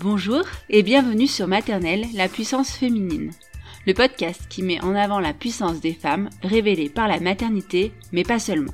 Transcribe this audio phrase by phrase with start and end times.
[0.00, 3.30] Bonjour et bienvenue sur Maternelle, la puissance féminine.
[3.86, 8.24] Le podcast qui met en avant la puissance des femmes révélée par la maternité, mais
[8.24, 8.72] pas seulement.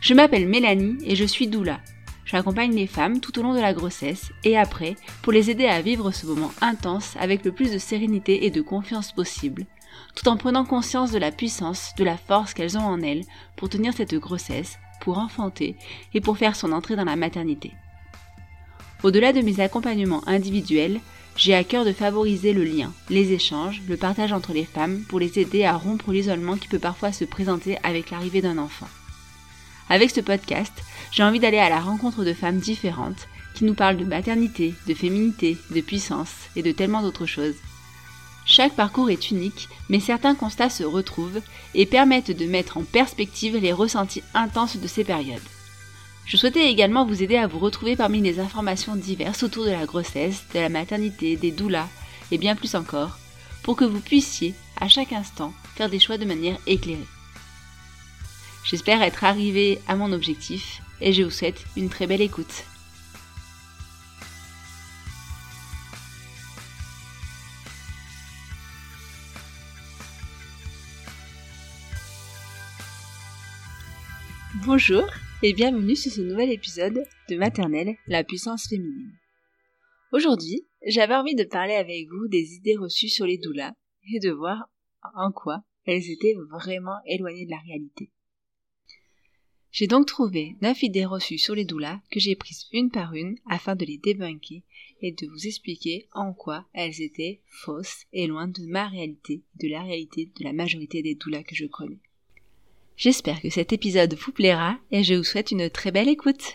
[0.00, 1.78] Je m'appelle Mélanie et je suis doula.
[2.24, 5.80] J'accompagne les femmes tout au long de la grossesse et après pour les aider à
[5.80, 9.66] vivre ce moment intense avec le plus de sérénité et de confiance possible,
[10.16, 13.22] tout en prenant conscience de la puissance, de la force qu'elles ont en elles
[13.54, 15.76] pour tenir cette grossesse, pour enfanter
[16.12, 17.72] et pour faire son entrée dans la maternité.
[19.04, 20.98] Au-delà de mes accompagnements individuels,
[21.36, 25.20] j'ai à cœur de favoriser le lien, les échanges, le partage entre les femmes pour
[25.20, 28.88] les aider à rompre l'isolement qui peut parfois se présenter avec l'arrivée d'un enfant.
[29.90, 30.72] Avec ce podcast,
[31.12, 34.94] j'ai envie d'aller à la rencontre de femmes différentes qui nous parlent de maternité, de
[34.94, 37.56] féminité, de puissance et de tellement d'autres choses.
[38.46, 41.42] Chaque parcours est unique, mais certains constats se retrouvent
[41.74, 45.42] et permettent de mettre en perspective les ressentis intenses de ces périodes.
[46.26, 49.84] Je souhaitais également vous aider à vous retrouver parmi les informations diverses autour de la
[49.84, 51.88] grossesse, de la maternité, des doulas
[52.30, 53.18] et bien plus encore,
[53.62, 57.06] pour que vous puissiez, à chaque instant, faire des choix de manière éclairée.
[58.64, 62.64] J'espère être arrivé à mon objectif et je vous souhaite une très belle écoute.
[74.64, 75.04] Bonjour
[75.46, 79.12] et bienvenue sur ce nouvel épisode de Maternelle, la puissance féminine.
[80.10, 83.74] Aujourd'hui, j'avais envie de parler avec vous des idées reçues sur les doulas
[84.10, 84.70] et de voir
[85.14, 88.10] en quoi elles étaient vraiment éloignées de la réalité.
[89.70, 93.36] J'ai donc trouvé neuf idées reçues sur les doulas que j'ai prises une par une
[93.44, 94.62] afin de les débunker
[95.02, 99.68] et de vous expliquer en quoi elles étaient fausses et loin de ma réalité, de
[99.68, 102.00] la réalité de la majorité des doulas que je connais.
[102.96, 106.54] J'espère que cet épisode vous plaira et je vous souhaite une très belle écoute.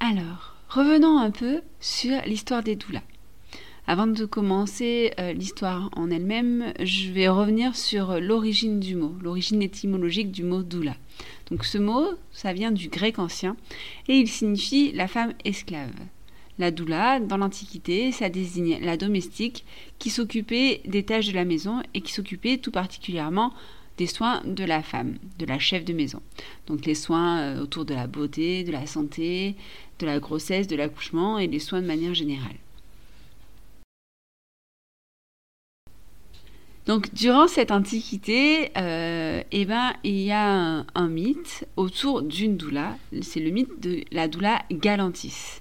[0.00, 3.02] Alors, revenons un peu sur l'histoire des doulas.
[3.86, 9.62] Avant de commencer euh, l'histoire en elle-même, je vais revenir sur l'origine du mot, l'origine
[9.62, 10.96] étymologique du mot doula.
[11.50, 13.56] Donc ce mot, ça vient du grec ancien
[14.08, 15.94] et il signifie la femme esclave.
[16.58, 19.64] La doula, dans l'Antiquité, ça désignait la domestique
[19.98, 23.52] qui s'occupait des tâches de la maison et qui s'occupait tout particulièrement
[23.98, 26.22] des soins de la femme, de la chef de maison.
[26.66, 29.56] Donc les soins euh, autour de la beauté, de la santé,
[29.98, 32.56] de la grossesse, de l'accouchement et des soins de manière générale.
[36.86, 42.96] Donc durant cette antiquité, euh, eh ben, il y a un, mythe autour d'une doula,
[43.20, 45.60] c'est le mythe de la doula Galantis.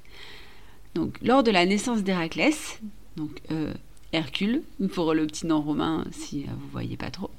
[0.96, 2.80] Donc lors de la naissance d'Héraclès,
[3.18, 3.74] donc euh,
[4.18, 4.64] Hercule,
[4.94, 7.30] pour le petit nom romain si euh, vous voyez pas trop.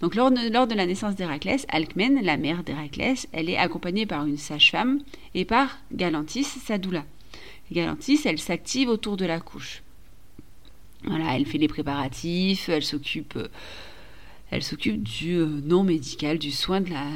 [0.00, 4.36] Donc lors de, la naissance d'Héraclès, Alcmène, la mère d'Héraclès, elle est accompagnée par une
[4.36, 5.00] sage-femme
[5.34, 7.04] et par Galantis, sa doula.
[7.72, 9.82] Galantis, elle s'active autour de la couche.
[11.04, 14.60] Voilà, elle fait les préparatifs, elle s'occupe, euh,
[14.98, 17.06] du euh, nom médical, du soin de la.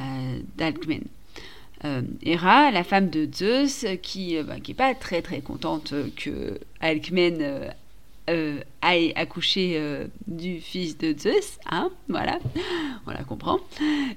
[2.22, 7.74] Héra, la femme de Zeus, qui n'est bah, pas très très contente que Alcmène
[8.30, 12.38] euh, a accouché euh, du fils de Zeus, hein, voilà,
[13.06, 13.58] on la comprend.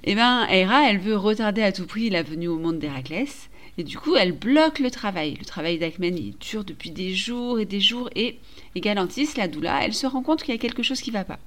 [0.03, 3.49] Et eh ben, Hera, elle veut retarder à tout prix la venue au monde d'Héraclès,
[3.77, 5.35] et du coup, elle bloque le travail.
[5.37, 8.39] Le travail d'Acmène, il dure depuis des jours et des jours, et,
[8.75, 11.25] et Galantis, la doula, elle se rend compte qu'il y a quelque chose qui va
[11.25, 11.39] pas.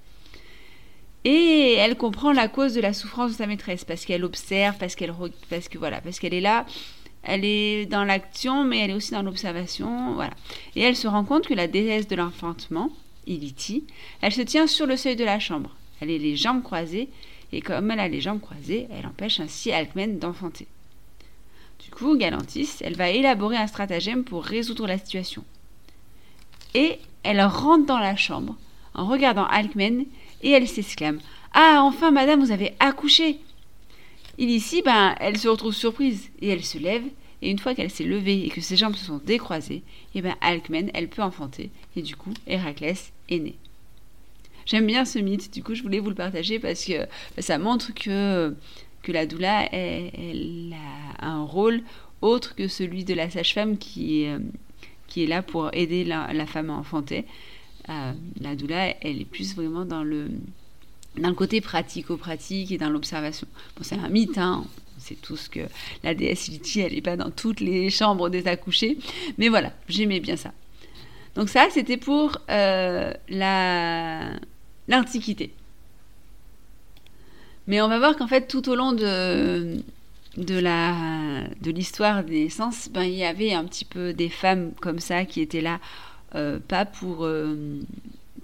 [1.24, 4.94] Et elle comprend la cause de la souffrance de sa maîtresse, parce qu'elle observe, parce
[4.94, 6.66] qu'elle, que voilà, parce qu'elle est là
[7.22, 10.14] elle est dans l'action, mais elle est aussi dans l'observation.
[10.14, 10.32] Voilà.
[10.76, 12.90] Et elle se rend compte que la déesse de l'enfantement,
[13.26, 13.84] Iliti,
[14.22, 15.70] elle se tient sur le seuil de la chambre.
[16.00, 17.08] Elle est les jambes croisées
[17.52, 20.66] et comme elle a les jambes croisées, elle empêche ainsi Alcmen d'enfanter.
[21.84, 25.44] Du coup, Galantis, elle va élaborer un stratagème pour résoudre la situation.
[26.74, 28.56] Et elle rentre dans la chambre
[28.94, 30.04] en regardant Alcmen
[30.42, 31.20] et elle s'exclame
[31.52, 33.40] Ah, enfin, madame, vous avez accouché
[34.48, 37.04] ici, ben, elle se retrouve surprise et elle se lève.
[37.42, 39.82] Et une fois qu'elle s'est levée et que ses jambes se sont décroisées,
[40.14, 41.70] et eh ben Alcmen, elle peut enfanter.
[41.96, 43.56] Et du coup, Héraclès est né.
[44.66, 47.06] J'aime bien ce mythe, du coup je voulais vous le partager parce que
[47.38, 48.54] ça montre que,
[49.02, 50.74] que la doula, elle,
[51.20, 51.82] a un rôle
[52.20, 54.38] autre que celui de la sage-femme qui, euh,
[55.08, 57.24] qui est là pour aider la, femme à enfanter.
[57.88, 60.28] Euh, la doula, elle est plus vraiment dans le,
[61.18, 63.46] dans le côté pratico-pratique et dans l'observation.
[63.76, 64.64] Bon, c'est un mythe, hein.
[64.96, 65.60] On sait tous que
[66.04, 68.98] la déesse Liti, elle n'est pas dans toutes les chambres des accouchés.
[69.38, 70.52] Mais voilà, j'aimais bien ça.
[71.34, 74.30] Donc ça, c'était pour euh, la,
[74.88, 75.54] l'Antiquité.
[77.66, 79.76] Mais on va voir qu'en fait, tout au long de,
[80.36, 84.72] de, la, de l'histoire des naissances, ben, il y avait un petit peu des femmes
[84.80, 85.80] comme ça qui étaient là,
[86.34, 87.80] euh, pas pour, euh,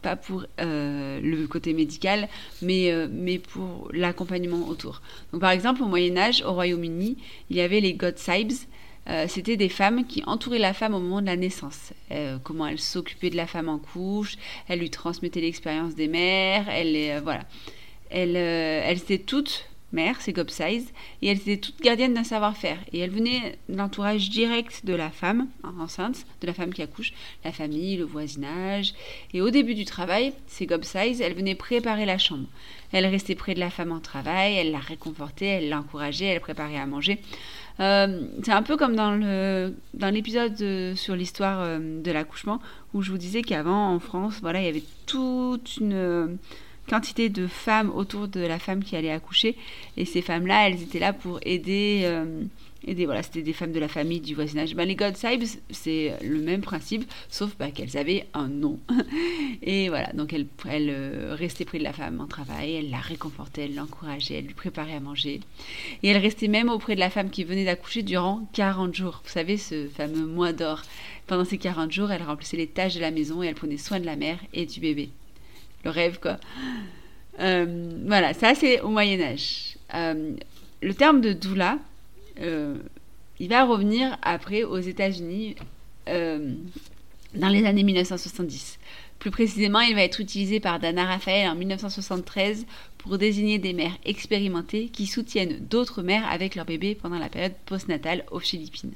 [0.06, 2.28] pas pour euh, le côté médical,
[2.62, 5.02] mais, mais pour l'accompagnement autour.
[5.32, 7.16] Donc, par exemple, au Moyen-Âge, au Royaume-Uni,
[7.50, 8.66] il y avait les Godsaibs,
[9.08, 11.92] euh, c'était des femmes qui entouraient la femme au moment de la naissance.
[12.10, 14.36] Euh, comment elle s'occupait de la femme en couche,
[14.68, 17.44] elle lui transmettait l'expérience des mères, elle, euh, voilà.
[18.10, 20.92] Elle, elle était toute mère, c'est Gobsize,
[21.22, 22.78] et elle était toute gardienne d'un savoir-faire.
[22.92, 25.48] Et elle venait de l'entourage direct de la femme
[25.78, 27.12] enceinte, de la femme qui accouche,
[27.44, 28.94] la famille, le voisinage.
[29.32, 32.46] Et au début du travail, c'est Gobsize, elle venait préparer la chambre.
[32.92, 36.78] Elle restait près de la femme en travail, elle la réconfortait, elle l'encourageait, elle préparait
[36.78, 37.18] à manger.
[37.78, 39.16] Euh, c'est un peu comme dans
[39.92, 42.58] dans l'épisode sur l'histoire euh, de l'accouchement
[42.94, 46.38] où je vous disais qu'avant en France, voilà, il y avait toute une
[46.88, 49.56] quantité de femmes autour de la femme qui allait accoucher
[49.96, 52.04] et ces femmes-là, elles étaient là pour aider
[52.86, 54.74] et des, voilà, c'était des femmes de la famille, du voisinage.
[54.74, 58.78] Ben, les Godsibes, c'est le même principe, sauf bah, qu'elles avaient un nom.
[59.62, 62.98] et voilà, donc elle, elle euh, restait près de la femme en travail, elle la
[62.98, 65.40] réconfortait, elle l'encourageait, elle lui préparait à manger.
[66.04, 69.20] Et elle restait même auprès de la femme qui venait d'accoucher durant 40 jours.
[69.24, 70.82] Vous savez, ce fameux mois d'or.
[71.26, 73.98] Pendant ces 40 jours, elle remplissait les tâches de la maison et elle prenait soin
[73.98, 75.10] de la mère et du bébé.
[75.86, 76.38] Le rêve, quoi.
[77.38, 79.76] Euh, voilà, ça c'est au Moyen Âge.
[79.94, 80.34] Euh,
[80.82, 81.78] le terme de doula,
[82.40, 82.76] euh,
[83.38, 85.54] il va revenir après aux États-Unis
[86.08, 88.80] dans les années 1970.
[89.20, 92.66] Plus précisément, il va être utilisé par Dana Raphael en 1973
[92.98, 97.54] pour désigner des mères expérimentées qui soutiennent d'autres mères avec leur bébé pendant la période
[97.64, 98.92] postnatale aux Philippines.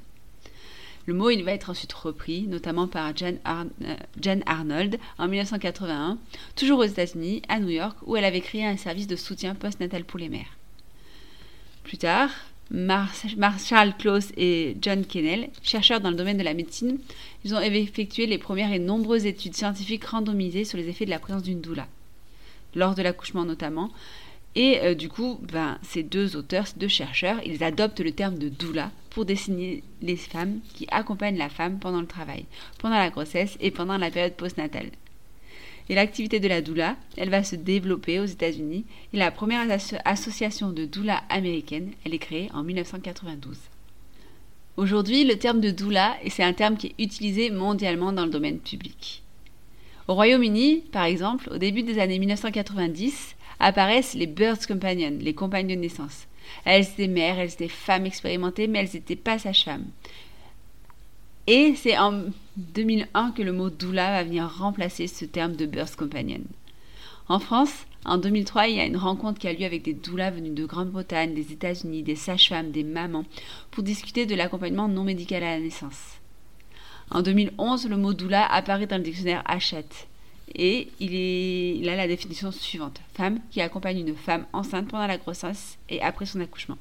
[1.11, 6.19] Le mot va être ensuite repris, notamment par Jane, euh, Arnold en 1981,
[6.55, 10.05] toujours aux États-Unis, à New York, où elle avait créé un service de soutien postnatal
[10.05, 10.57] pour les mères.
[11.83, 12.31] Plus tard,
[12.71, 17.01] Marshall Close et John Kennel, chercheurs dans le domaine de la médecine,
[17.51, 21.43] ont effectué les premières et nombreuses études scientifiques randomisées sur les effets de la présence
[21.43, 21.89] d'une doula,
[22.77, 23.91] lors de l'accouchement notamment.
[24.57, 28.39] Et euh, du coup, ben, ces deux auteurs, ces deux chercheurs, ils adoptent le terme
[28.39, 32.47] de doula pour désigner les femmes qui accompagnent la femme pendant le travail,
[32.79, 34.91] pendant la grossesse et pendant la période postnatale.
[35.89, 39.67] Et l'activité de la doula, elle va se développer aux États-Unis et la première
[40.05, 43.57] association de doula américaine, elle est créée en 1992.
[44.77, 48.61] Aujourd'hui, le terme de doula, c'est un terme qui est utilisé mondialement dans le domaine
[48.61, 49.23] public.
[50.07, 55.69] Au Royaume-Uni, par exemple, au début des années 1990, apparaissent les birth companions, les compagnes
[55.69, 56.27] de naissance.
[56.65, 59.87] Elles étaient mères, elles étaient femmes expérimentées, mais elles n'étaient pas sages-femmes.
[61.47, 62.25] Et c'est en
[62.57, 66.41] 2001 que le mot doula va venir remplacer ce terme de birth companion.
[67.29, 70.31] En France, en 2003, il y a une rencontre qui a lieu avec des doulas
[70.31, 73.25] venus de Grande-Bretagne, des États-Unis, des sages-femmes, des mamans,
[73.71, 76.19] pour discuter de l'accompagnement non médical à la naissance.
[77.11, 80.09] En 2011, le mot doula apparaît dans le dictionnaire Hachette.
[80.55, 85.79] Et il, a la définition suivante femme qui accompagne une femme enceinte pendant la grossesse
[85.89, 86.79] et après son accouchement.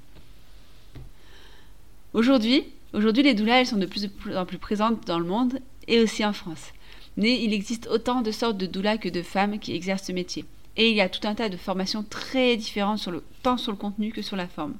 [2.13, 6.33] Aujourd'hui, les doulas, sont de plus en plus présentes dans le monde et aussi en
[6.33, 6.71] France.
[7.17, 10.45] Mais il existe autant de sortes de doulas que de femmes qui exercent ce métier.
[10.77, 13.71] Et il y a tout un tas de formations très différentes, sur le, tant sur
[13.71, 14.75] le contenu que sur la forme.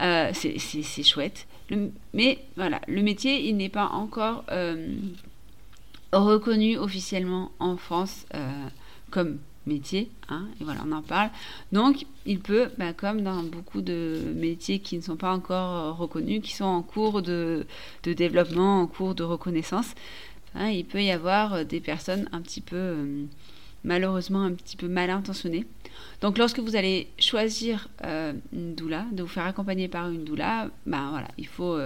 [0.00, 1.46] Euh, c'est chouette.
[2.14, 4.96] mais voilà, le métier, il n'est pas encore euh,
[6.12, 8.68] reconnu officiellement en France euh,
[9.10, 11.30] comme métier, hein, et voilà, on en parle.
[11.72, 15.92] Donc, il peut, bah, comme dans beaucoup de métiers qui ne sont pas encore euh,
[15.92, 17.66] reconnus, qui sont en cours de,
[18.02, 19.94] développement, en cours de reconnaissance,
[20.54, 22.96] hein, il peut y avoir euh, des personnes un petit peu,
[23.84, 25.66] malheureusement un petit peu mal intentionnés.
[26.22, 27.88] Donc lorsque vous allez choisir
[28.52, 31.76] une doula, de vous faire accompagner par une doula, ben voilà, il faut,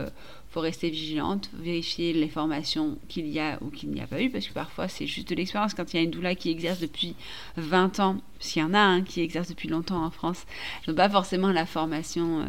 [0.52, 4.30] faut rester vigilante, vérifier les formations qu'il y a ou qu'il n'y a pas eu,
[4.30, 5.74] parce que parfois c'est juste de l'expérience.
[5.74, 7.14] Quand il y a une doula qui exerce depuis
[7.56, 10.44] 20 ans, qu'il y en a un qui exerce depuis longtemps en France,
[10.82, 12.44] elles n'ont pas forcément la formation, euh,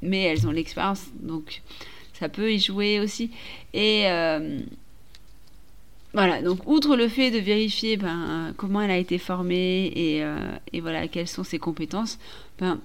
[0.00, 1.62] mais elles ont l'expérience, donc
[2.14, 3.30] ça peut y jouer aussi.
[3.74, 4.06] Et
[6.14, 10.36] voilà, donc outre le fait de vérifier ben, comment elle a été formée et, euh,
[10.72, 12.18] et, voilà quelles sont ses compétences,
[12.58, 12.80] ben,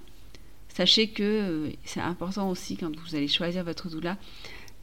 [0.73, 4.17] sachez que euh, c'est important aussi quand vous allez choisir votre doula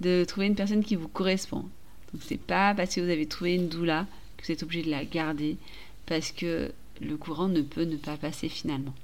[0.00, 1.68] de trouver une personne qui vous correspond.
[2.12, 4.06] Donc c'est pas parce que vous avez trouvé une doula
[4.36, 5.56] que vous êtes obligé de la garder
[6.06, 8.94] parce que le courant ne peut ne pas passer finalement.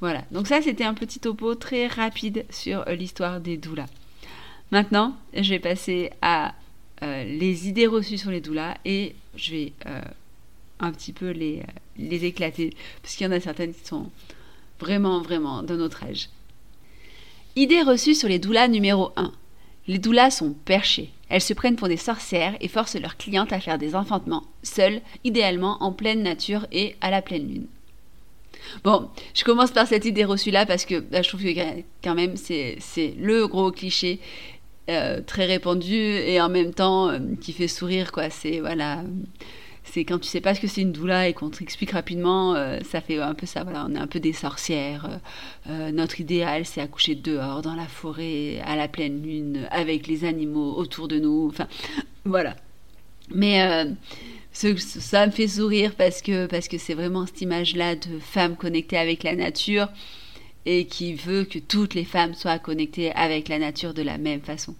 [0.00, 3.88] Voilà, donc ça c'était un petit topo très rapide sur euh, l'histoire des doulas.
[4.72, 6.54] Maintenant, je vais passer à
[7.02, 9.72] euh, les idées reçues sur les doulas et je vais
[10.80, 11.62] un petit peu les,
[11.96, 14.10] les éclater parce qu'il y en a certaines qui sont
[14.82, 16.28] vraiment, vraiment de notre âge.
[17.54, 19.32] Idée reçue sur les doulas numéro 1.
[19.86, 21.10] Les doulas sont perchées.
[21.28, 25.00] Elles se prennent pour des sorcières et forcent leurs clientes à faire des enfantements, seules,
[25.24, 27.66] idéalement en pleine nature et à la pleine lune.
[28.84, 32.14] Bon, je commence par cette idée reçue là parce que bah, je trouve que quand
[32.14, 32.78] même c'est
[33.18, 34.20] le gros cliché
[34.88, 39.02] euh, très répandu et en même temps euh, qui fait sourire quoi c'est voilà
[39.84, 42.78] c'est quand tu sais pas ce que c'est une doula et qu'on t'explique rapidement euh,
[42.88, 45.20] ça fait un peu ça voilà on est un peu des sorcières
[45.66, 50.74] notre idéal c'est accoucher dehors dans la forêt à la pleine lune avec les animaux
[50.76, 51.66] autour de nous enfin
[52.24, 52.56] voilà
[53.34, 53.86] mais
[54.52, 58.56] ça me fait sourire parce que parce que c'est vraiment cette image là de femme
[58.56, 59.88] connectée avec la nature
[60.66, 64.40] et qui veut que toutes les femmes soient connectées avec la nature de la même
[64.40, 64.74] façon.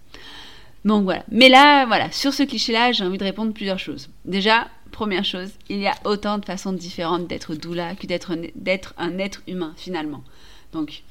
[0.84, 1.24] Donc voilà.
[1.30, 4.08] Mais là, voilà, sur ce cliché-là, j'ai envie de répondre plusieurs choses.
[4.24, 9.18] Déjà, première chose, il y a autant de façons différentes d'être doula que d'être un
[9.18, 10.22] être humain finalement.
[10.72, 11.02] Donc,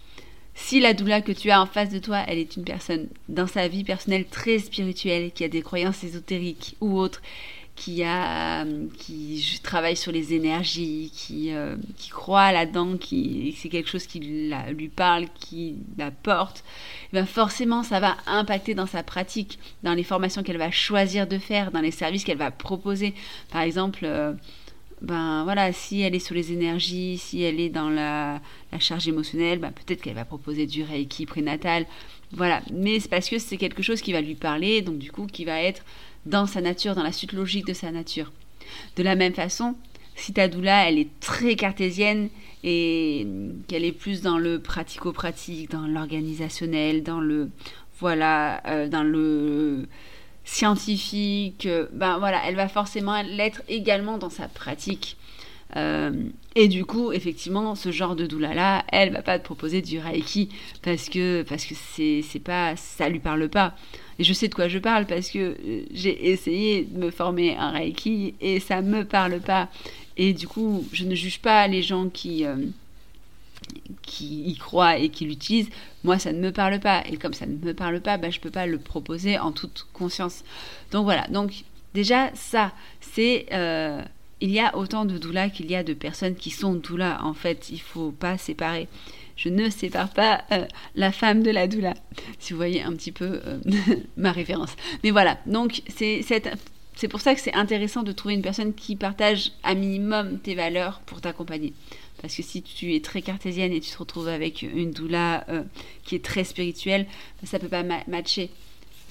[0.54, 3.48] si la doula que tu as en face de toi, elle est une personne dans
[3.48, 7.22] sa vie personnelle très spirituelle, qui a des croyances ésotériques ou autres,
[7.82, 8.64] qui, a,
[9.00, 14.20] qui travaille sur les énergies, qui, euh, qui croit là-dedans, qui c'est quelque chose qui
[14.20, 16.64] lui parle, qui la porte,
[17.12, 21.26] eh ben forcément ça va impacter dans sa pratique, dans les formations qu'elle va choisir
[21.26, 23.16] de faire, dans les services qu'elle va proposer.
[23.52, 24.34] Par exemple, euh,
[25.02, 29.08] ben voilà, si elle est sur les énergies, si elle est dans la, la charge
[29.08, 31.88] émotionnelle, ben peut-être qu'elle va proposer du reiki prénatal.
[32.34, 35.26] Voilà, mais c'est parce que c'est quelque chose qui va lui parler, donc du coup
[35.26, 35.84] qui va être
[36.26, 38.32] dans sa nature, dans la suite logique de sa nature.
[38.96, 39.76] De la même façon,
[40.16, 42.30] si ta doula, elle est très cartésienne
[42.64, 43.28] et
[43.68, 47.50] qu'elle est plus dans le pratico-pratique, dans l'organisationnel, dans le
[48.00, 49.88] voilà, euh, dans le
[50.44, 55.18] scientifique, ben voilà, elle va forcément l'être également dans sa pratique.
[55.76, 56.12] Euh,
[56.56, 60.00] et du coup, effectivement, ce genre de doula là, elle va pas te proposer du
[60.00, 60.50] reiki
[60.82, 63.76] parce que parce que c'est pas ça lui parle pas.
[64.20, 67.56] Et je sais de quoi je parle parce que euh, j'ai essayé de me former
[67.56, 69.70] un reiki et ça me parle pas.
[70.18, 72.58] Et du coup, je ne juge pas les gens qui euh,
[74.02, 75.70] qui y croient et qui l'utilisent.
[76.04, 77.04] Moi, ça ne me parle pas.
[77.10, 79.88] Et comme ça ne me parle pas, bah, je peux pas le proposer en toute
[79.94, 80.44] conscience.
[80.92, 81.28] Donc voilà.
[81.30, 81.64] Donc
[81.94, 83.48] déjà ça, c'est
[84.42, 87.20] il y a autant de doulas qu'il y a de personnes qui sont doulas.
[87.24, 88.88] En fait, il faut pas séparer.
[89.38, 91.94] Je ne sépare pas euh, la femme de la doula.
[92.40, 93.60] Si vous voyez un petit peu euh,
[94.18, 94.76] ma référence.
[95.04, 95.38] Mais voilà.
[95.46, 100.40] Donc c'est pour ça que c'est intéressant de trouver une personne qui partage un minimum
[100.40, 101.74] tes valeurs pour t'accompagner.
[102.22, 105.64] Parce que si tu es très cartésienne et tu te retrouves avec une doula euh,
[106.04, 107.08] qui est très spirituelle,
[107.44, 108.52] ça peut pas matcher.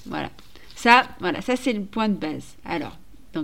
[0.05, 0.29] Voilà.
[0.75, 2.55] Ça, voilà, ça c'est le point de base.
[2.63, 2.97] Alors,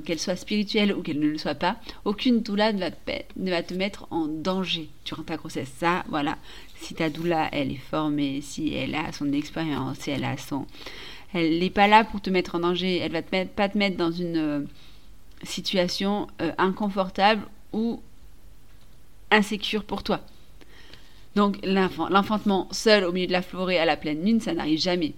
[0.04, 3.50] qu'elle soit spirituelle ou qu'elle ne le soit pas, aucune doula ne va, te, ne
[3.50, 5.72] va te mettre en danger durant ta grossesse.
[5.78, 6.38] Ça, voilà.
[6.80, 10.66] Si ta doula, elle est formée, si elle a son expérience, si elle a son...
[11.34, 12.98] Elle n'est pas là pour te mettre en danger.
[12.98, 14.62] Elle va te mettre, pas te mettre dans une euh,
[15.44, 18.02] situation euh, inconfortable ou
[19.30, 20.22] insécure pour toi.
[21.36, 25.14] Donc l'enfantement seul au milieu de la forêt à la pleine lune, ça n'arrive jamais.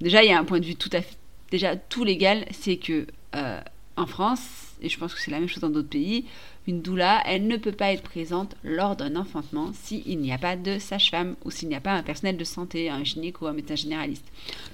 [0.00, 1.16] Déjà, il y a un point de vue tout à fait
[1.52, 3.60] déjà tout légal, c'est que euh,
[3.96, 4.40] en France,
[4.80, 6.24] et je pense que c'est la même chose dans d'autres pays,
[6.66, 10.56] une doula, elle ne peut pas être présente lors d'un enfantement s'il n'y a pas
[10.56, 13.52] de sage-femme ou s'il n'y a pas un personnel de santé, un gynéco ou un
[13.52, 14.24] médecin généraliste.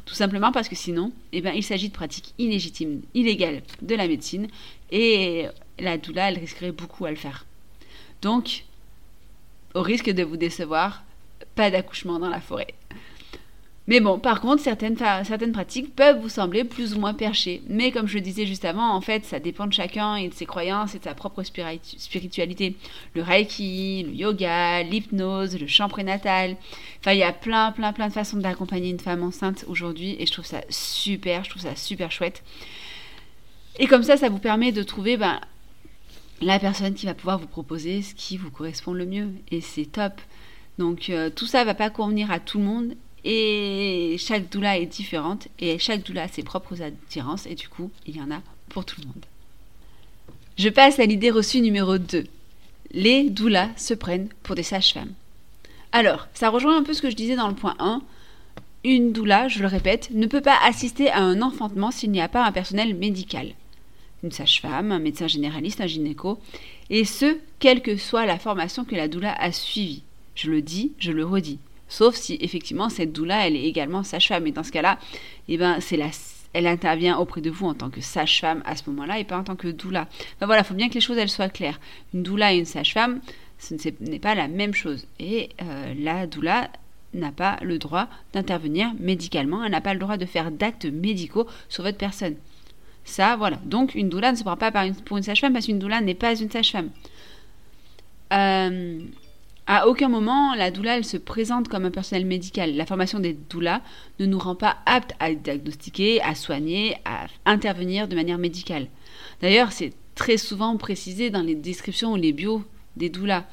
[0.04, 4.06] Tout simplement parce que sinon, eh ben, il s'agit de pratiques illégitimes, illégales de la
[4.06, 4.48] médecine,
[4.90, 5.46] et
[5.78, 7.46] la doula, elle risquerait beaucoup à le faire.
[8.22, 8.64] Donc,
[9.74, 11.04] au risque de vous décevoir,
[11.54, 12.74] pas d'accouchement dans la forêt.
[13.88, 17.62] Mais bon, par contre, certaines, certaines pratiques peuvent vous sembler plus ou moins perchées.
[17.68, 20.34] Mais comme je le disais juste avant, en fait, ça dépend de chacun et de
[20.34, 22.76] ses croyances et de sa propre spiritualité.
[23.14, 26.56] Le reiki, le yoga, l'hypnose, le chant prénatal.
[27.00, 30.26] Enfin, il y a plein, plein, plein de façons d'accompagner une femme enceinte aujourd'hui et
[30.26, 32.42] je trouve ça super, je trouve ça super chouette.
[33.78, 35.40] Et comme ça, ça vous permet de trouver ben,
[36.42, 39.30] la personne qui va pouvoir vous proposer ce qui vous correspond le mieux.
[39.50, 40.20] Et c'est top.
[40.76, 44.86] Donc euh, tout ça va pas convenir à tout le monde et chaque doula est
[44.86, 48.40] différente et chaque doula a ses propres attirances et du coup, il y en a
[48.68, 49.24] pour tout le monde.
[50.56, 52.24] Je passe à l'idée reçue numéro 2.
[52.92, 55.12] Les doulas se prennent pour des sages-femmes.
[55.92, 58.02] Alors, ça rejoint un peu ce que je disais dans le point 1.
[58.84, 62.28] Une doula, je le répète, ne peut pas assister à un enfantement s'il n'y a
[62.28, 63.52] pas un personnel médical.
[64.22, 66.38] Une sage-femme, un médecin généraliste, un gynéco,
[66.90, 70.02] et ce, quelle que soit la formation que la doula a suivie.
[70.34, 71.58] Je le dis, je le redis.
[71.88, 74.46] Sauf si effectivement cette doula, elle est également sage-femme.
[74.46, 74.98] Et dans ce cas-là,
[75.48, 76.10] eh ben, c'est la,
[76.52, 79.44] elle intervient auprès de vous en tant que sage-femme à ce moment-là et pas en
[79.44, 80.08] tant que doula.
[80.36, 81.80] Enfin voilà, il faut bien que les choses elles soient claires.
[82.14, 83.20] Une doula et une sage-femme,
[83.58, 85.06] ce n'est pas la même chose.
[85.18, 86.68] Et euh, la doula
[87.14, 91.46] n'a pas le droit d'intervenir médicalement, elle n'a pas le droit de faire d'actes médicaux
[91.68, 92.36] sur votre personne.
[93.04, 93.56] Ça, voilà.
[93.64, 94.70] Donc, une doula ne se prend pas
[95.06, 96.90] pour une sage-femme parce qu'une doula n'est pas une sage-femme.
[98.34, 99.00] Euh,
[99.70, 102.74] à aucun moment, la doula, elle se présente comme un personnel médical.
[102.74, 103.82] La formation des doulas
[104.18, 108.86] ne nous rend pas aptes à diagnostiquer, à soigner, à intervenir de manière médicale.
[109.42, 112.64] D'ailleurs, c'est très souvent précisé dans les descriptions ou les bios
[112.96, 113.44] des doulas.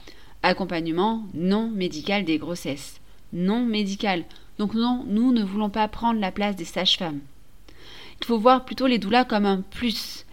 [0.42, 3.02] Accompagnement non médical des grossesses.
[3.34, 4.24] Non médical.
[4.58, 7.20] Donc non, nous ne voulons pas prendre la place des sages-femmes.
[8.22, 10.26] Il faut voir plutôt les doulas comme un plus.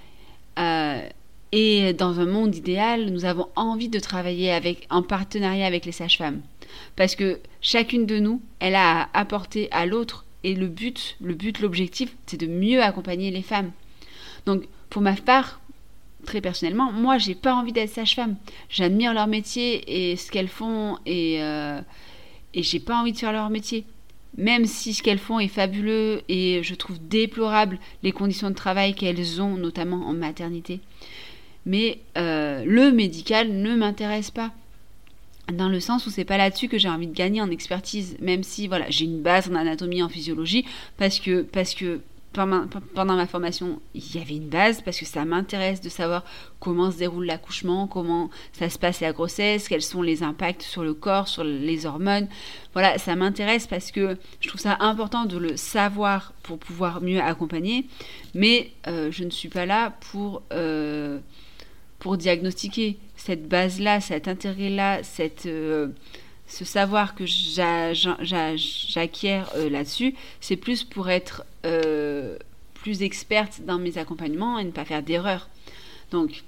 [0.60, 1.08] Euh,
[1.52, 6.40] et dans un monde idéal, nous avons envie de travailler en partenariat avec les sages-femmes.
[6.96, 10.24] Parce que chacune de nous, elle a à apporter à l'autre.
[10.44, 13.70] Et le but, le but, l'objectif, c'est de mieux accompagner les femmes.
[14.46, 15.60] Donc, pour ma part,
[16.24, 18.36] très personnellement, moi, j'ai pas envie d'être sage-femme.
[18.70, 21.80] J'admire leur métier et ce qu'elles font et, euh,
[22.54, 23.84] et j'ai pas envie de faire leur métier.
[24.38, 28.94] Même si ce qu'elles font est fabuleux et je trouve déplorable les conditions de travail
[28.94, 30.80] qu'elles ont, notamment en maternité
[31.66, 34.52] mais euh, le médical ne m'intéresse pas
[35.52, 38.42] dans le sens où c'est pas là-dessus que j'ai envie de gagner en expertise, même
[38.42, 40.64] si voilà j'ai une base en anatomie, en physiologie,
[40.98, 42.00] parce que parce que
[42.32, 46.24] pendant, ma formation il y avait une base parce que ça m'intéresse de savoir
[46.60, 50.82] comment se déroule l'accouchement, comment ça se passe la grossesse, quels sont les impacts sur
[50.82, 52.28] le corps, sur les hormones.
[52.72, 57.20] Voilà, ça m'intéresse parce que je trouve ça important de le savoir pour pouvoir mieux
[57.20, 57.86] accompagner,
[58.34, 61.18] mais euh, je ne suis pas là pour euh,
[62.02, 65.86] pour diagnostiquer cette base-là, cet intérêt-là, cette, euh,
[66.48, 72.36] ce savoir que j'acquiers euh, là-dessus, c'est plus pour être euh,
[72.74, 75.48] plus experte dans mes accompagnements et ne pas faire d'erreurs.
[76.10, 76.42] Donc,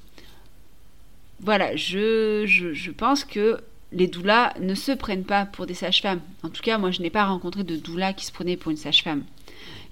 [1.38, 3.60] voilà, je, je, je, pense que
[3.92, 6.20] les doulas ne se prennent pas pour des sages-femmes.
[6.42, 8.76] En tout cas, moi, je n'ai pas rencontré de doula qui se prenait pour une
[8.76, 9.22] sage-femme.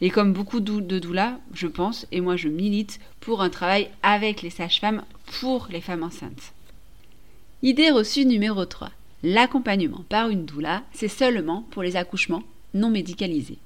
[0.01, 4.42] Et comme beaucoup de doulas, je pense, et moi je milite pour un travail avec
[4.42, 5.05] les sages-femmes
[5.40, 6.53] pour les femmes enceintes.
[7.62, 8.90] Idée reçue numéro 3.
[9.23, 12.42] L'accompagnement par une doula, c'est seulement pour les accouchements
[12.75, 13.59] non médicalisés.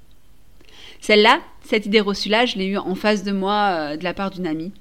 [1.01, 4.31] Celle-là, cette idée reçue-là, je l'ai eue en face de moi euh, de la part
[4.31, 4.73] d'une amie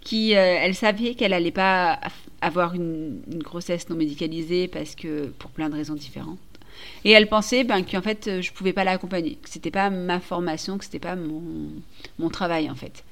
[0.00, 1.98] qui, euh, elle savait qu'elle n'allait pas
[2.40, 6.38] avoir une, grossesse non médicalisée parce que pour plein de raisons différentes.
[7.04, 10.20] Et elle pensait ben, qu'en fait, je ne pouvais pas l'accompagner, que c'était pas ma
[10.20, 11.42] formation, que c'était pas mon,
[12.18, 13.04] mon, travail en fait.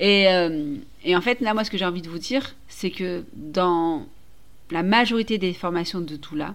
[0.00, 2.90] Et, euh, et, en fait, là, moi, ce que j'ai envie de vous dire, c'est
[2.90, 4.06] que dans
[4.70, 6.54] la majorité des formations de tout là,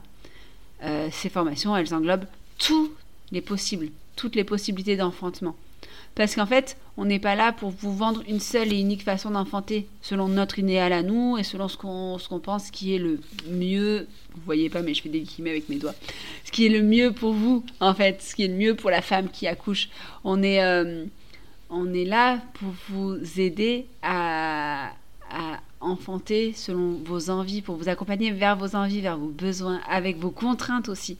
[0.84, 2.26] euh, ces formations, elles englobent
[2.58, 2.92] tous
[3.32, 5.56] les possibles, toutes les possibilités d'enfantement.
[6.16, 9.32] Parce qu'en fait, on n'est pas là pour vous vendre une seule et unique façon
[9.32, 13.20] d'enfanter, selon notre idéal à nous et selon ce qu'on qu'on pense qui est le
[13.50, 14.08] mieux.
[14.34, 15.96] Vous voyez pas, mais je fais des guillemets avec mes doigts.
[16.46, 18.90] Ce qui est le mieux pour vous, en fait, ce qui est le mieux pour
[18.90, 19.90] la femme qui accouche.
[20.24, 21.06] On est, euh,
[21.70, 24.92] on est là pour vous aider à,
[25.82, 30.32] enfanter selon vos envies, pour vous accompagner vers vos envies, vers vos besoins, avec vos
[30.32, 31.18] contraintes aussi.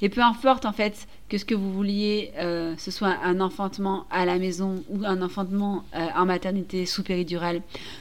[0.00, 4.06] Et peu importe en fait que ce que vous vouliez, euh, ce soit un enfantement
[4.10, 7.60] à la maison ou un enfantement euh, en maternité sous péridurale,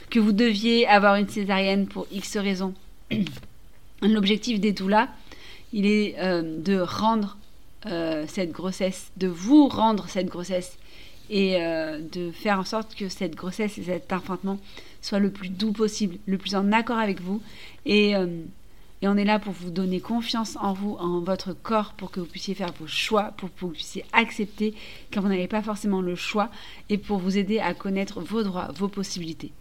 [0.09, 2.73] que vous deviez avoir une césarienne pour X raisons.
[4.01, 5.09] L'objectif des doulas,
[5.73, 7.37] il est euh, de rendre
[8.27, 10.77] cette grossesse, de vous rendre cette grossesse
[11.29, 14.59] et de faire en sorte que cette grossesse et cet enfantement
[15.01, 17.41] soient le plus doux possible, le plus en accord avec vous
[17.85, 18.15] et
[19.01, 22.19] Et on est là pour vous donner confiance en vous, en votre corps, pour que
[22.19, 24.73] vous puissiez faire vos choix, pour que vous puissiez accepter
[25.13, 26.49] quand vous n'avez pas forcément le choix,
[26.89, 29.51] et pour vous aider à connaître vos droits, vos possibilités.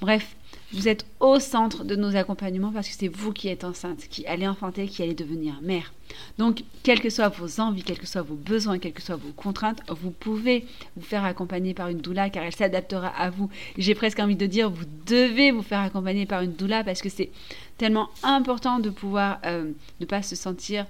[0.00, 0.34] Bref,
[0.72, 4.24] vous êtes au centre de nos accompagnements parce que c'est vous qui êtes enceinte, qui
[4.26, 5.92] allez enfanter, qui allez devenir mère.
[6.38, 9.32] Donc, quelles que soient vos envies, quels que soient vos besoins, quelles que soient vos
[9.32, 10.64] contraintes, vous pouvez
[10.96, 13.50] vous faire accompagner par une doula car elle s'adaptera à vous.
[13.78, 17.08] J'ai presque envie de dire, vous devez vous faire accompagner par une doula parce que
[17.08, 17.30] c'est
[17.78, 20.86] tellement important de pouvoir euh, ne pas se sentir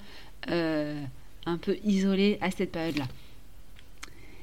[0.50, 1.00] euh,
[1.46, 3.06] un peu isolé à cette période-là.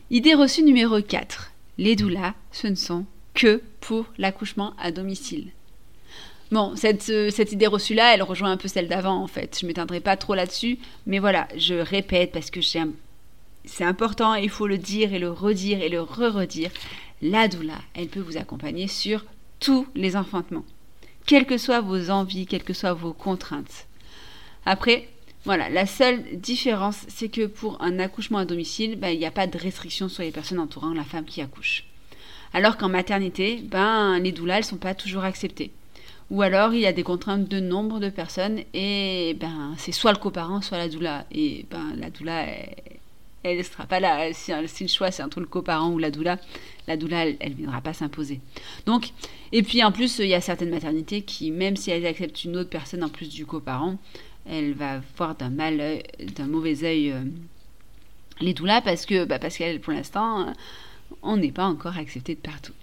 [0.09, 1.51] Idée reçue numéro 4.
[1.77, 3.05] Les doulas, ce ne sont
[3.37, 5.51] que pour l'accouchement à domicile.
[6.51, 9.57] Bon, cette, euh, cette idée reçue-là, elle rejoint un peu celle d'avant, en fait.
[9.59, 14.49] Je ne m'éteindrai pas trop là-dessus, mais voilà, je répète parce que c'est important il
[14.49, 16.71] faut le dire et le redire et le re-redire.
[17.21, 19.23] La doula, elle peut vous accompagner sur
[19.59, 20.65] tous les enfantements,
[21.27, 23.87] quelles que soient vos envies, quelles que soient vos contraintes.
[24.65, 25.09] Après,
[25.45, 29.31] voilà, la seule différence, c'est que pour un accouchement à domicile, ben, il n'y a
[29.31, 31.83] pas de restriction sur les personnes entourant la femme qui accouche.
[32.53, 35.71] Alors qu'en maternité, ben, les doulas, elles sont pas toujours acceptées.
[36.29, 40.11] Ou alors, il y a des contraintes de nombre de personnes et ben, c'est soit
[40.11, 41.25] le coparent, soit la doula.
[41.31, 42.45] Et ben, la doula,
[43.43, 44.33] elle ne sera pas là.
[44.33, 46.37] Si, le choix, c'est entre le coparent ou la doula,
[46.87, 48.41] la doula, elle ne viendra pas s'imposer.
[48.85, 49.11] Donc,
[49.53, 52.57] et puis en plus, il y a certaines maternités qui, même si elles acceptent une
[52.57, 53.95] autre personne en plus du coparent,
[54.49, 57.23] elle va voir d'un d'un mauvais œil euh,
[58.39, 60.53] les doulas parce que, bah, parce qu'elle, pour l'instant,
[61.21, 62.73] on n'est pas encore accepté de partout.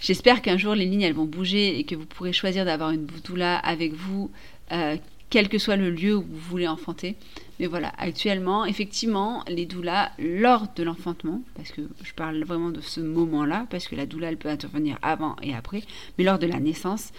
[0.00, 3.56] J'espère qu'un jour les lignes vont bouger et que vous pourrez choisir d'avoir une boutoula
[3.56, 4.30] avec vous,
[4.72, 4.96] euh,
[5.30, 7.16] quel que soit le lieu où vous voulez enfanter.
[7.58, 12.80] Mais voilà, actuellement, effectivement, les doulas, lors de l'enfantement, parce que je parle vraiment de
[12.80, 15.82] ce moment-là, parce que la doula, elle peut intervenir avant et après,
[16.18, 17.12] mais lors de la naissance,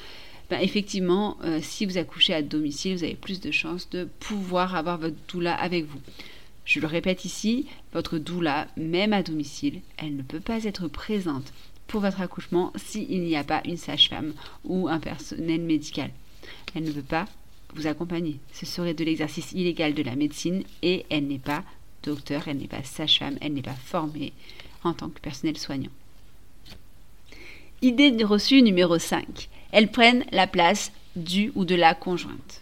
[0.49, 4.75] ben effectivement, euh, si vous accouchez à domicile, vous avez plus de chances de pouvoir
[4.75, 5.99] avoir votre doula avec vous.
[6.67, 11.53] Je le répète ici, votre doula, même à domicile, elle ne peut pas être présente
[11.87, 14.33] pour votre accouchement s'il n'y a pas une sage-femme
[14.65, 16.11] ou un personnel médical.
[16.75, 17.25] Elle ne peut pas
[17.73, 18.39] vous accompagner.
[18.51, 21.63] Ce serait de l'exercice illégal de la médecine et elle n'est pas
[22.03, 24.33] docteur, elle n'est pas sage-femme, elle n'est pas formée
[24.83, 25.91] en tant que personnel soignant.
[27.81, 29.47] Idée reçue numéro 5.
[29.71, 32.61] Elles prennent la place du ou de la conjointe.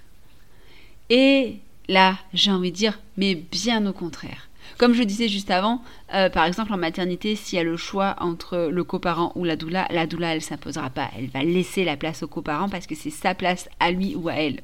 [1.09, 4.47] Et Là, j'ai envie de dire, mais bien au contraire.
[4.77, 5.81] Comme je disais juste avant,
[6.13, 9.55] euh, par exemple en maternité, s'il y a le choix entre le coparent ou la
[9.55, 12.95] doula, la doula elle s'imposera pas, elle va laisser la place au coparent parce que
[12.95, 14.61] c'est sa place à lui ou à elle.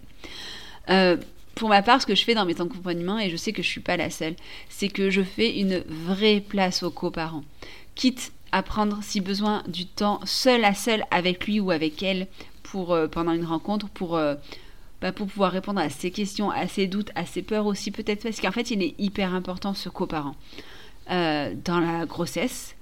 [0.89, 1.17] Euh,
[1.55, 3.67] pour ma part, ce que je fais dans mes accompagnements, et je sais que je
[3.67, 4.35] suis pas la seule,
[4.69, 7.43] c'est que je fais une vraie place aux coparents,
[7.95, 12.27] quitte à prendre si besoin du temps seul à seul avec lui ou avec elle
[12.63, 14.17] pour euh, pendant une rencontre pour
[15.01, 18.23] bah, pour pouvoir répondre à ses questions, à ses doutes, à ses peurs aussi peut-être,
[18.23, 20.35] parce qu'en fait il est hyper important ce coparent
[21.09, 22.75] euh, dans la grossesse,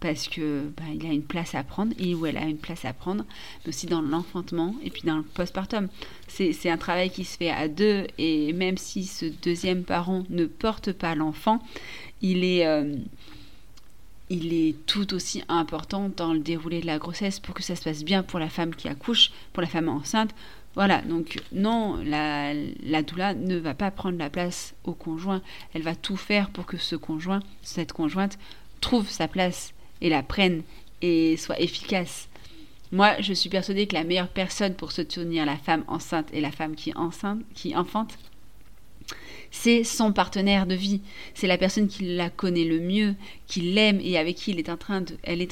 [0.00, 2.84] parce que bah, il a une place à prendre, il ou elle a une place
[2.84, 3.24] à prendre,
[3.64, 5.88] mais aussi dans l'enfantement et puis dans le postpartum.
[6.28, 10.46] C'est un travail qui se fait à deux, et même si ce deuxième parent ne
[10.46, 11.62] porte pas l'enfant,
[12.20, 12.66] il est...
[12.66, 12.96] Euh,
[14.30, 17.84] il est tout aussi important dans le déroulé de la grossesse pour que ça se
[17.84, 20.30] passe bien pour la femme qui accouche, pour la femme enceinte,
[20.74, 25.42] voilà, donc non, la, la doula ne va pas prendre la place au conjoint.
[25.74, 28.38] Elle va tout faire pour que ce conjoint, cette conjointe,
[28.80, 30.62] trouve sa place et la prenne
[31.02, 32.28] et soit efficace.
[32.90, 36.50] Moi, je suis persuadée que la meilleure personne pour soutenir la femme enceinte et la
[36.50, 38.18] femme qui enfante,
[39.54, 41.02] c'est son partenaire de vie,
[41.34, 43.14] c'est la personne qui la connaît le mieux,
[43.46, 44.70] qui l'aime et avec qui elle est,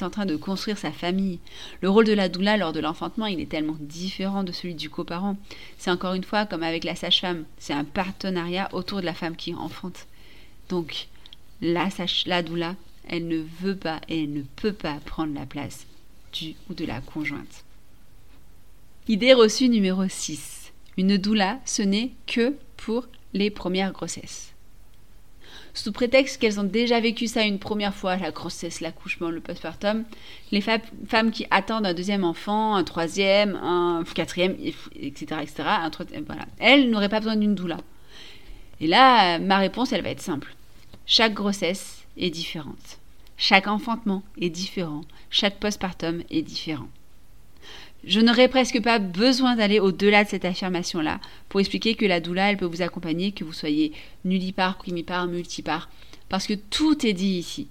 [0.03, 1.39] en train de, construire sa famille.
[1.81, 4.89] Le rôle de la doula lors de l'enfantement, il est tellement différent de celui du
[4.89, 5.37] coparent.
[5.77, 9.35] C'est encore une fois comme avec la sage-femme, c'est un partenariat autour de la femme
[9.35, 10.07] qui enfante.
[10.67, 11.07] Donc,
[11.61, 11.87] la,
[12.25, 12.75] la doula,
[13.07, 15.85] elle ne veut pas et elle ne peut pas prendre la place
[16.33, 17.63] du ou de la conjointe.
[19.07, 20.71] Idée reçue numéro 6.
[20.97, 24.53] Une doula, ce n'est que pour les premières grossesses.
[25.73, 30.03] Sous prétexte qu'elles ont déjà vécu ça une première fois, la grossesse, l'accouchement, le postpartum,
[30.51, 34.57] les femmes qui attendent un deuxième enfant, un troisième, un quatrième,
[34.95, 35.63] etc., etc.,
[36.25, 37.77] voilà, elles n'auraient pas besoin d'une doula.
[38.81, 40.53] Et là, ma réponse, elle va être simple.
[41.05, 42.99] Chaque grossesse est différente.
[43.37, 45.01] Chaque enfantement est différent.
[45.29, 46.89] Chaque postpartum est différent.
[48.03, 52.49] Je n'aurais presque pas besoin d'aller au-delà de cette affirmation-là pour expliquer que la doula,
[52.49, 53.93] elle peut vous accompagner, que vous soyez
[54.25, 55.89] nullipare, primipare, multipare,
[56.27, 57.67] parce que tout est dit ici.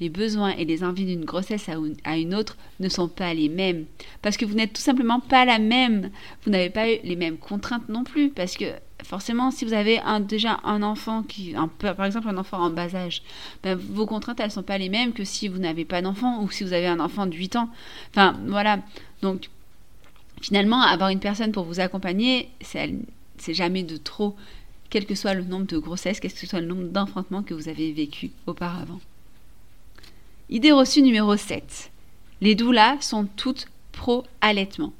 [0.00, 1.68] les besoins et les envies d'une grossesse
[2.04, 3.84] à une autre ne sont pas les mêmes.
[4.20, 6.10] Parce que vous n'êtes tout simplement pas la même.
[6.42, 8.30] Vous n'avez pas les mêmes contraintes non plus.
[8.30, 8.64] Parce que
[9.04, 13.22] forcément, si vous avez déjà un enfant qui, par exemple, un enfant en bas âge,
[13.62, 16.42] ben, vos contraintes, elles ne sont pas les mêmes que si vous n'avez pas d'enfant
[16.42, 17.68] ou si vous avez un enfant de 8 ans.
[18.10, 18.78] Enfin, voilà.
[19.20, 19.50] Donc,
[20.40, 24.36] finalement, avoir une personne pour vous accompagner, c'est jamais de trop,
[24.90, 27.68] quel que soit le nombre de grossesses, quel que soit le nombre d'enfantements que vous
[27.68, 29.00] avez vécu auparavant.
[30.50, 31.90] Idée reçue numéro 7.
[32.40, 34.92] Les doulas sont toutes pro-allaitement.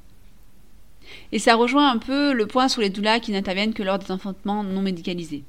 [1.32, 4.10] Et ça rejoint un peu le point sur les doulas qui n'interviennent que lors des
[4.10, 5.44] enfantements non médicalisés.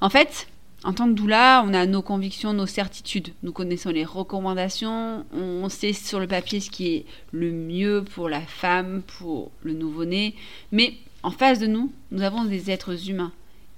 [0.00, 0.48] En fait,
[0.84, 3.28] en tant que doula, on a nos convictions, nos certitudes.
[3.42, 8.28] Nous connaissons les recommandations, on sait sur le papier ce qui est le mieux pour
[8.28, 10.34] la femme, pour le nouveau-né.
[10.72, 13.32] Mais en face de nous, nous avons des êtres humains.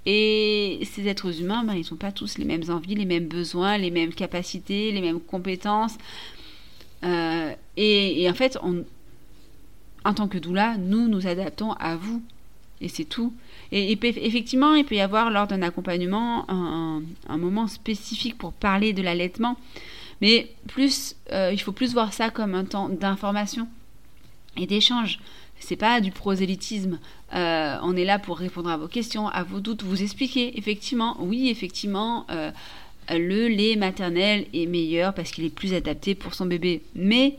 [0.07, 3.79] Et ces êtres humains, ben, ils n'ont pas tous les mêmes envies, les mêmes besoins,
[3.79, 5.97] les mêmes capacités, les mêmes compétences.
[7.05, 8.59] Euh, et, en fait,
[10.05, 12.23] en tant que doula, nous nous adaptons à vous.
[12.81, 13.33] Et c'est tout.
[13.73, 17.03] Et, effectivement, il peut y avoir lors d'un accompagnement un,
[17.37, 19.57] moment spécifique pour parler de l'allaitement.
[20.21, 23.67] Mais plus, euh, il faut plus voir ça comme un temps d'information
[24.57, 25.19] et d'échange.
[25.59, 26.99] C'est pas du prosélytisme.
[27.35, 30.57] Euh, on est là pour répondre à vos questions, à vos doutes, vous expliquer.
[30.59, 32.51] Effectivement, oui, effectivement, euh,
[33.11, 36.83] le lait maternel est meilleur parce qu'il est plus adapté pour son bébé.
[36.95, 37.37] Mais,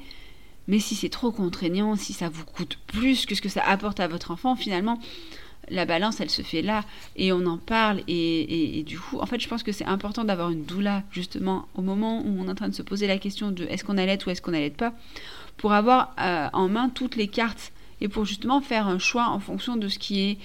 [0.68, 4.00] mais si c'est trop contraignant, si ça vous coûte plus que ce que ça apporte
[4.00, 5.00] à votre enfant, finalement,
[5.70, 6.84] la balance, elle se fait là
[7.16, 8.02] et on en parle.
[8.08, 11.82] Et, du coup, en fait, je pense que c'est important d'avoir une doula, justement, au
[11.82, 14.24] moment où on est en train de se poser la question de est-ce qu'on allait
[14.26, 14.94] ou est-ce qu'on allait pas,
[15.58, 19.40] pour avoir euh, en main toutes les cartes et pour justement faire un choix en
[19.40, 20.38] fonction de ce qui est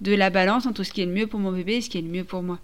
[0.00, 1.98] de la balance entre ce qui est le mieux pour mon bébé et ce qui
[1.98, 2.58] est le mieux pour moi.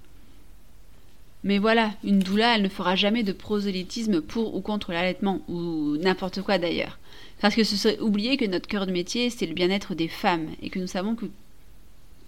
[1.44, 5.96] Mais voilà, une doula, elle ne fera jamais de prosélytisme pour ou contre l'allaitement, ou
[5.96, 6.98] n'importe quoi d'ailleurs.
[7.40, 10.48] Parce que ce serait oublier que notre cœur de métier, c'est le bien-être des femmes,
[10.62, 11.26] et que nous savons que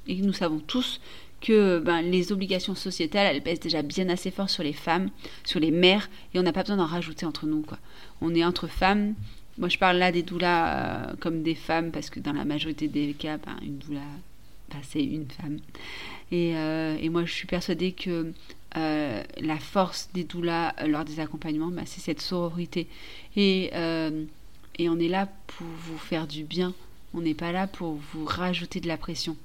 [0.06, 1.00] et nous savons tous
[1.40, 5.10] que ben, les obligations sociétales, elles pèsent déjà bien assez fort sur les femmes,
[5.44, 7.62] sur les mères, et on n'a pas besoin d'en rajouter entre nous.
[7.62, 7.78] Quoi.
[8.20, 9.14] On est entre femmes.
[9.58, 12.88] Moi, je parle là des doulas euh, comme des femmes, parce que dans la majorité
[12.88, 14.00] des cas, ben, une doula,
[14.70, 15.58] ben, c'est une femme.
[16.32, 18.32] Et, euh, et, moi, je suis persuadée que
[18.76, 22.86] euh, la force des doulas lors des accompagnements, ben, c'est cette sororité.
[23.36, 23.70] Et,
[24.78, 26.74] et on est là pour vous faire du bien.
[27.14, 29.36] On n'est pas là pour vous rajouter de la pression.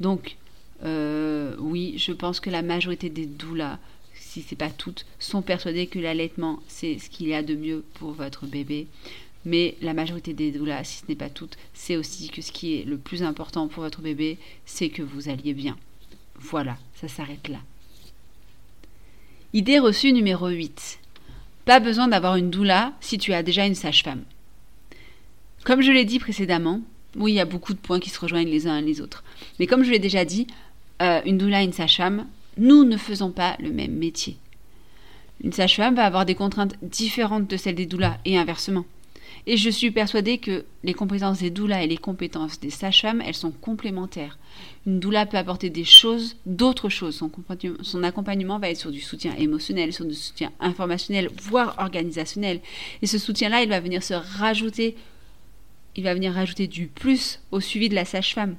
[0.00, 0.36] Donc,
[0.84, 3.78] euh, oui, je pense que la majorité des doulas,
[4.14, 7.84] si c'est pas toutes, sont persuadées que l'allaitement, c'est ce qu'il y a de mieux
[7.94, 8.86] pour votre bébé.
[9.44, 12.76] Mais la majorité des doulas, si ce n'est pas toutes, c'est aussi que ce qui
[12.76, 15.76] est le plus important pour votre bébé, c'est que vous alliez bien.
[16.38, 17.60] Voilà, ça s'arrête là.
[19.56, 20.98] Idée reçue numéro 8.
[21.64, 24.22] Pas besoin d'avoir une doula si tu as déjà une sage-femme.
[25.64, 26.82] Comme je l'ai dit précédemment,
[27.16, 29.24] oui, il y a beaucoup de points qui se rejoignent les uns les autres.
[29.58, 30.46] Mais comme je l'ai déjà dit,
[31.00, 32.26] euh, une doula et une sage-femme,
[32.58, 34.36] nous ne faisons pas le même métier.
[35.42, 38.84] Une sage-femme va avoir des contraintes différentes de celles des doulas et inversement.
[39.48, 43.34] Et je suis persuadée que les compétences des doulas et les compétences des sages-femmes, elles
[43.34, 44.38] sont complémentaires.
[44.86, 47.22] Une doula peut apporter des choses, d'autres choses.
[47.82, 52.60] Son, accompagnement va être sur du soutien émotionnel, sur du soutien informationnel, voire organisationnel.
[53.02, 54.96] Et ce soutien-là, il va venir se rajouter
[55.96, 58.56] il va venir rajouter du plus au suivi de la sage-femme.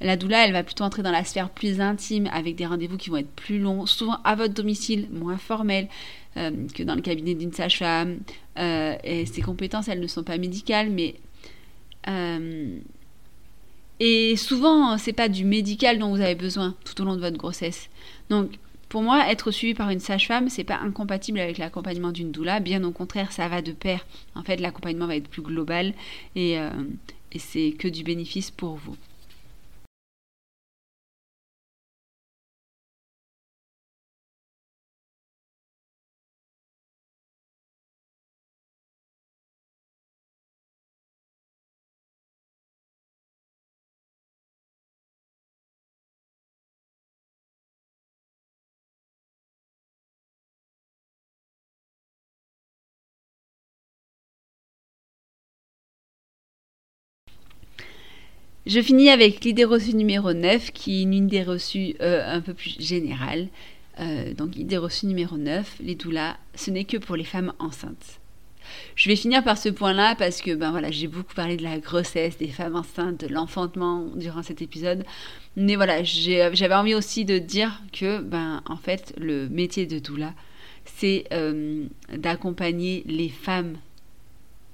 [0.00, 3.10] La doula, elle va plutôt entrer dans la sphère plus intime, avec des rendez-vous qui
[3.10, 5.88] vont être plus longs, souvent à votre domicile, moins formels
[6.74, 8.18] que dans le cabinet d'une sage-femme.
[8.58, 11.14] Euh, et ses compétences, elles ne sont pas médicales, mais
[12.08, 12.78] euh,
[13.98, 17.38] et souvent, c'est pas du médical dont vous avez besoin tout au long de votre
[17.38, 17.88] grossesse.
[18.28, 22.60] Donc, pour moi, être suivi par une sage-femme, c'est pas incompatible avec l'accompagnement d'une doula.
[22.60, 24.06] Bien au contraire, ça va de pair.
[24.34, 25.94] En fait, l'accompagnement va être plus global
[26.36, 26.70] euh,
[27.32, 28.96] et c'est que du bénéfice pour vous.
[58.66, 62.52] Je finis avec l'idée reçue numéro 9, qui est une idée reçue euh, un peu
[62.52, 63.46] plus générale.
[64.00, 68.18] Euh, donc, idée reçue numéro 9, les doulas, ce n'est que pour les femmes enceintes.
[68.96, 71.78] Je vais finir par ce point-là parce que ben voilà, j'ai beaucoup parlé de la
[71.78, 75.04] grossesse, des femmes enceintes, de l'enfantement durant cet épisode.
[75.54, 80.34] Mais voilà, j'avais envie aussi de dire que ben en fait le métier de doula,
[80.84, 81.26] c'est
[82.12, 83.76] d'accompagner les femmes.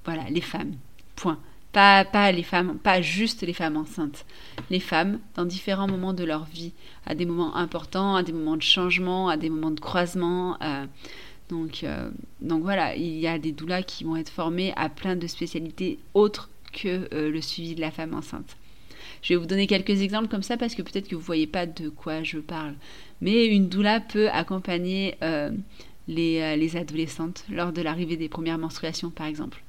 [0.07, 0.72] Voilà, les femmes.
[1.14, 1.38] Point.
[1.73, 4.27] Pas, les femmes, pas juste les femmes enceintes.
[4.69, 6.73] Les femmes, dans différents moments de leur vie,
[7.07, 10.59] à des moments importants, à des moments de changement, à des moments de croisement.
[10.63, 10.85] Euh,
[11.49, 12.11] donc, euh,
[12.43, 15.99] donc voilà, il y a des doulas qui vont être formées à plein de spécialités
[16.13, 18.57] autres que euh, le suivi de la femme enceinte.
[19.23, 21.47] Je vais vous donner quelques exemples comme ça parce que peut-être que vous ne voyez
[21.47, 22.75] pas de quoi je parle.
[23.23, 25.17] Mais une doula peut accompagner
[26.09, 29.63] les adolescentes lors de l'arrivée des premières menstruations, par exemple.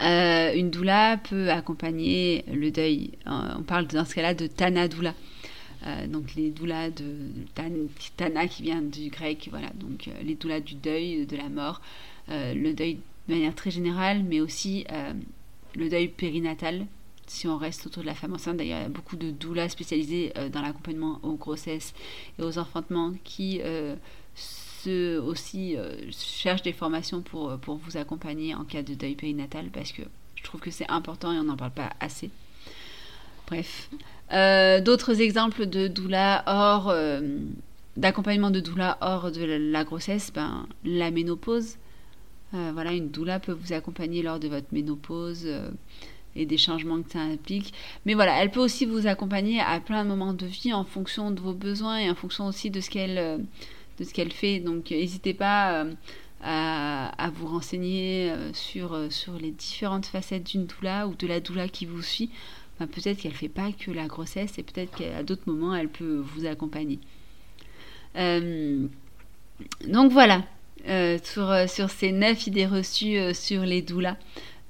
[0.00, 3.12] Euh, une doula peut accompagner le deuil.
[3.26, 5.14] Euh, on parle dans ce cas-là de Tana doula.
[5.86, 7.28] Euh, donc les doulas de
[8.16, 11.82] Tana qui vient du grec, voilà, donc les doulas du deuil, de la mort,
[12.28, 14.86] le deuil de manière très générale, mais aussi
[15.74, 16.86] le deuil périnatal,
[17.26, 18.56] si on reste autour de la femme enceinte.
[18.56, 21.92] D'ailleurs, il y a beaucoup de doulas spécialisées dans l'accompagnement aux grossesses
[22.38, 23.60] et aux enfantements qui
[24.86, 29.66] aussi euh, cherche des formations pour, euh, pour vous accompagner en cas de deuil périnatal
[29.72, 30.02] parce que
[30.36, 32.30] je trouve que c'est important et on n'en parle pas assez.
[33.46, 33.90] Bref.
[34.32, 36.94] Euh, d'autres exemples de doula hors
[37.96, 41.76] d'accompagnement de doula hors de la, grossesse, ben, la ménopause.
[42.52, 45.46] voilà, une doula peut vous accompagner lors de votre ménopause
[46.36, 47.72] et des changements que ça implique.
[48.06, 51.30] Mais voilà, elle peut aussi vous accompagner à plein de moments de vie en fonction
[51.30, 53.46] de vos besoins et en fonction aussi de ce qu'elle
[53.98, 54.60] de ce qu'elle fait.
[54.60, 55.94] Donc n'hésitez pas euh,
[56.46, 59.08] à, vous renseigner euh, sur, euh,
[59.40, 62.28] les différentes facettes d'une doula ou de la doula qui vous suit.
[62.78, 66.22] peut-être qu'elle ne fait pas que la grossesse et peut-être qu'à d'autres moments, elle peut
[66.22, 66.98] vous accompagner.
[68.14, 70.44] donc voilà,
[71.22, 74.18] sur, sur ces neuf idées reçues sur les doulas.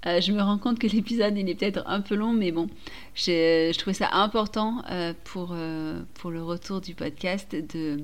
[0.04, 2.68] je me rends compte que l'épisode il est peut-être un peu long, mais bon,
[3.16, 4.84] je trouvais ça important
[5.24, 5.56] pour,
[6.14, 7.98] pour le retour du podcast de,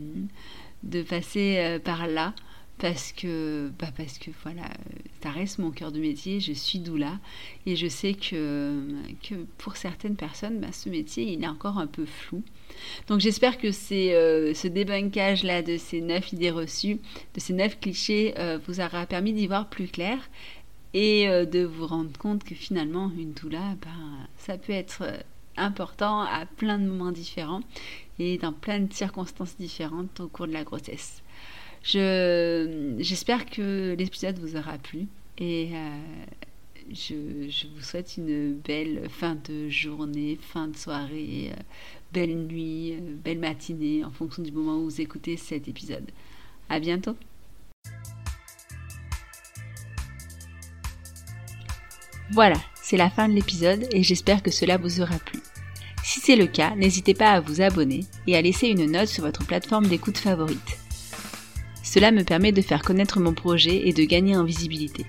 [0.82, 2.34] de passer euh, par là
[2.78, 4.62] parce que, bah parce que voilà,
[5.22, 7.18] ça reste mon cœur de métier, je suis doula
[7.66, 8.80] et je sais que,
[9.22, 12.42] que pour certaines personnes, bah, ce métier il est encore un peu flou.
[13.06, 17.00] Donc j'espère que c'est euh, ce débunkage là de ces neuf idées reçues,
[17.34, 20.18] de ces neuf clichés, euh, vous aura permis d'y voir plus clair
[20.94, 23.90] et de vous rendre compte que finalement une doula, bah,
[24.38, 25.04] ça peut être
[25.60, 27.62] important à plein de moments différents
[28.18, 31.22] et dans plein de circonstances différentes au cours de la grossesse.
[31.82, 35.06] j'espère que l'épisode vous aura plu
[35.38, 36.00] et euh,
[36.92, 37.14] je,
[37.74, 41.62] vous souhaite une belle fin de journée, fin de soirée, euh,
[42.12, 46.10] belle nuit, euh, belle matinée en fonction du moment où vous écoutez cet épisode.
[46.68, 47.16] À bientôt!
[52.32, 55.40] Voilà, c'est la fin de l'épisode et j'espère que cela vous aura plu.
[56.10, 59.22] Si c'est le cas, n'hésitez pas à vous abonner et à laisser une note sur
[59.22, 60.76] votre plateforme d'écoute favorite.
[61.84, 65.06] Cela me permet de faire connaître mon projet et de gagner en visibilité.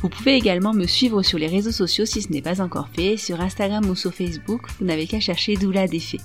[0.00, 3.18] Vous pouvez également me suivre sur les réseaux sociaux si ce n'est pas encore fait,
[3.18, 6.20] sur Instagram ou sur Facebook, vous n'avez qu'à chercher Doula Défait.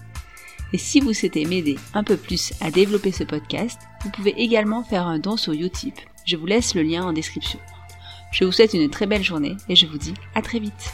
[0.72, 4.86] Et si vous souhaitez m'aider un peu plus à développer ce podcast, vous pouvez également
[4.86, 5.96] faire un don sur Utip.
[6.26, 7.60] Je vous laisse le lien en description.
[8.32, 10.94] Je vous souhaite une très belle journée et je vous dis à très vite.